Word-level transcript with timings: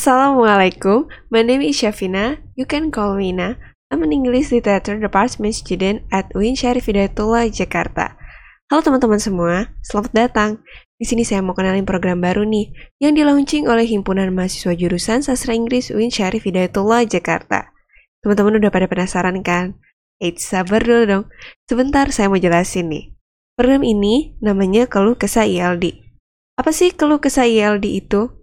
Assalamualaikum, 0.00 1.12
my 1.28 1.44
name 1.44 1.60
is 1.60 1.76
Shafina. 1.76 2.40
You 2.56 2.64
can 2.64 2.88
call 2.88 3.20
me 3.20 3.36
Na. 3.36 3.60
I'm 3.92 4.00
an 4.00 4.16
English 4.16 4.48
Literature 4.48 4.96
Department 4.96 5.52
student 5.52 6.08
at 6.08 6.24
UIN 6.32 6.56
Syarif 6.56 6.88
Hidayatullah, 6.88 7.52
Jakarta. 7.52 8.16
Halo 8.72 8.80
teman-teman 8.80 9.20
semua, 9.20 9.76
selamat 9.84 10.12
datang. 10.16 10.64
Di 10.96 11.04
sini 11.04 11.20
saya 11.20 11.44
mau 11.44 11.52
kenalin 11.52 11.84
program 11.84 12.24
baru 12.24 12.48
nih, 12.48 12.72
yang 12.96 13.12
di-launching 13.12 13.68
oleh 13.68 13.84
Himpunan 13.84 14.32
Mahasiswa 14.32 14.72
Jurusan 14.72 15.20
Sastra 15.20 15.52
Inggris 15.52 15.92
UIN 15.92 16.08
Syarif 16.08 16.48
Hidayatullah, 16.48 17.04
Jakarta. 17.04 17.68
Teman-teman 18.24 18.56
udah 18.56 18.72
pada 18.72 18.88
penasaran 18.88 19.36
kan? 19.44 19.76
Eits, 20.16 20.48
sabar 20.48 20.80
dulu 20.80 21.04
dong. 21.04 21.24
Sebentar, 21.68 22.08
saya 22.08 22.32
mau 22.32 22.40
jelasin 22.40 22.88
nih. 22.88 23.12
Program 23.52 23.84
ini 23.84 24.32
namanya 24.40 24.88
Keluh 24.88 25.20
Kesah 25.20 25.44
ILD. 25.44 25.92
Apa 26.56 26.72
sih 26.72 26.88
Keluh 26.96 27.20
Kesah 27.20 27.44
ILD 27.44 27.84
itu? 27.84 28.39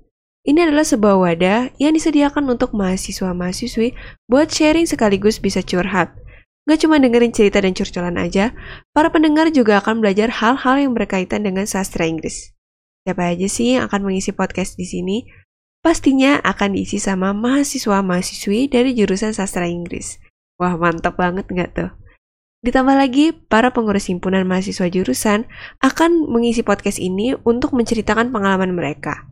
Ini 0.48 0.64
adalah 0.64 0.88
sebuah 0.88 1.20
wadah 1.20 1.75
yang 1.75 1.91
disediakan 1.91 2.47
untuk 2.47 2.71
mahasiswa-mahasiswi 2.71 3.92
buat 4.32 4.47
sharing 4.47 4.87
sekaligus 4.87 5.43
bisa 5.43 5.60
curhat. 5.60 6.15
Gak 6.64 6.87
cuma 6.87 7.04
dengerin 7.04 7.36
cerita 7.36 7.60
dan 7.60 7.75
curcolan 7.75 8.15
aja, 8.15 8.56
para 8.96 9.11
pendengar 9.11 9.51
juga 9.51 9.83
akan 9.83 10.00
belajar 10.00 10.32
hal-hal 10.32 10.79
yang 10.79 10.96
berkaitan 10.96 11.43
dengan 11.43 11.68
sastra 11.68 12.07
Inggris. 12.07 12.56
Siapa 13.04 13.28
aja 13.28 13.47
sih 13.51 13.75
yang 13.75 13.92
akan 13.92 14.07
mengisi 14.07 14.32
podcast 14.32 14.79
di 14.79 14.87
sini? 14.87 15.28
Pastinya 15.83 16.39
akan 16.39 16.79
diisi 16.79 17.00
sama 17.00 17.36
mahasiswa-mahasiswi 17.36 18.71
dari 18.71 18.95
jurusan 18.95 19.36
sastra 19.36 19.68
Inggris. 19.68 20.15
Wah, 20.56 20.79
mantap 20.79 21.20
banget 21.20 21.48
nggak 21.51 21.71
tuh? 21.75 21.92
Ditambah 22.64 22.95
lagi, 22.95 23.36
para 23.36 23.75
pengurus 23.75 24.07
himpunan 24.07 24.48
mahasiswa 24.48 24.87
jurusan 24.87 25.43
akan 25.84 26.32
mengisi 26.32 26.64
podcast 26.64 27.04
ini 27.04 27.36
untuk 27.43 27.75
menceritakan 27.75 28.32
pengalaman 28.32 28.71
mereka. 28.71 29.28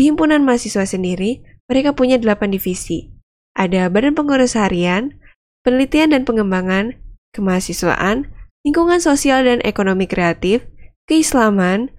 Di 0.00 0.08
himpunan 0.08 0.40
mahasiswa 0.40 0.88
sendiri, 0.88 1.44
mereka 1.68 1.92
punya 1.92 2.16
8 2.16 2.56
divisi. 2.56 3.12
Ada 3.52 3.92
Badan 3.92 4.16
Pengurus 4.16 4.56
Harian, 4.56 5.20
Penelitian 5.60 6.16
dan 6.16 6.24
Pengembangan, 6.24 6.96
Kemahasiswaan, 7.36 8.32
Lingkungan 8.64 9.04
Sosial 9.04 9.44
dan 9.44 9.60
Ekonomi 9.60 10.08
Kreatif, 10.08 10.64
Keislaman, 11.04 11.92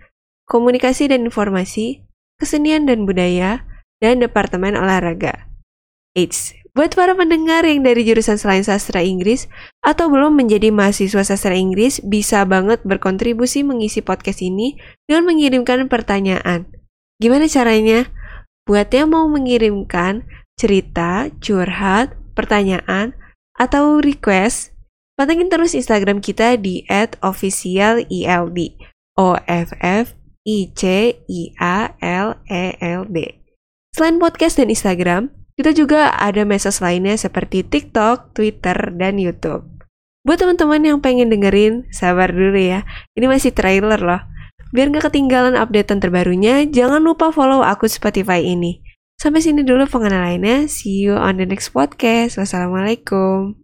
Komunikasi 0.50 1.14
dan 1.14 1.30
Informasi, 1.30 2.02
Kesenian 2.42 2.90
dan 2.90 3.06
Budaya, 3.06 3.70
dan 4.02 4.18
Departemen 4.18 4.74
Olahraga. 4.74 5.46
Eits, 6.18 6.58
buat 6.74 6.98
para 6.98 7.14
pendengar 7.14 7.70
yang 7.70 7.86
dari 7.86 8.02
jurusan 8.02 8.42
selain 8.42 8.66
sastra 8.66 9.06
Inggris 9.06 9.46
atau 9.86 10.10
belum 10.10 10.42
menjadi 10.42 10.74
mahasiswa 10.74 11.22
sastra 11.22 11.54
Inggris, 11.54 12.02
bisa 12.02 12.50
banget 12.50 12.82
berkontribusi 12.82 13.62
mengisi 13.62 14.02
podcast 14.02 14.42
ini 14.42 14.74
dengan 15.06 15.30
mengirimkan 15.30 15.86
pertanyaan. 15.86 16.81
Gimana 17.22 17.46
caranya? 17.46 18.10
Buat 18.66 18.90
yang 18.98 19.14
mau 19.14 19.30
mengirimkan 19.30 20.26
cerita, 20.58 21.30
curhat, 21.38 22.18
pertanyaan, 22.34 23.14
atau 23.62 24.02
request, 24.02 24.74
pantengin 25.14 25.54
terus 25.54 25.78
Instagram 25.78 26.18
kita 26.18 26.58
di 26.58 26.82
@officialeld. 27.22 28.58
O 29.20 29.38
F 29.46 29.76
F 29.84 30.18
I 30.48 30.72
C 30.74 31.14
I 31.30 31.42
A 31.62 31.94
L 32.02 32.42
E 32.50 32.74
L 32.82 33.06
D. 33.06 33.44
Selain 33.92 34.18
podcast 34.18 34.58
dan 34.58 34.72
Instagram, 34.72 35.30
kita 35.60 35.76
juga 35.76 36.16
ada 36.16 36.42
medsos 36.48 36.82
lainnya 36.82 37.20
seperti 37.20 37.62
TikTok, 37.62 38.34
Twitter, 38.34 38.74
dan 38.98 39.20
YouTube. 39.22 39.68
Buat 40.24 40.42
teman-teman 40.42 40.82
yang 40.82 40.98
pengen 41.04 41.28
dengerin, 41.28 41.92
sabar 41.92 42.32
dulu 42.32 42.56
ya. 42.56 42.88
Ini 43.14 43.28
masih 43.28 43.52
trailer 43.52 44.00
loh. 44.00 44.22
Biar 44.72 44.90
nggak 44.90 45.12
ketinggalan 45.12 45.60
updatean 45.60 46.00
terbarunya, 46.00 46.66
jangan 46.66 47.04
lupa 47.04 47.30
follow 47.30 47.62
akun 47.62 47.92
Spotify 47.92 48.42
ini. 48.42 48.82
Sampai 49.22 49.46
sini 49.46 49.62
dulu 49.62 49.86
pengenalannya. 49.86 50.66
See 50.66 51.06
you 51.06 51.14
on 51.14 51.38
the 51.38 51.46
next 51.46 51.78
podcast. 51.78 52.42
Wassalamualaikum. 52.42 53.61